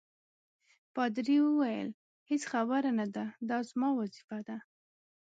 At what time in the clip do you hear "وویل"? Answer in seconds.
1.43-1.89